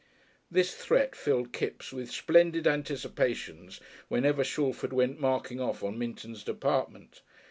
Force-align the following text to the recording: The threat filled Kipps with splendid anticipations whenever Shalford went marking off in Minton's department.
The 0.49 0.63
threat 0.63 1.15
filled 1.15 1.53
Kipps 1.53 1.93
with 1.93 2.09
splendid 2.11 2.65
anticipations 2.65 3.79
whenever 4.07 4.43
Shalford 4.43 4.93
went 4.93 5.19
marking 5.19 5.59
off 5.61 5.83
in 5.83 5.99
Minton's 5.99 6.43
department. 6.43 7.21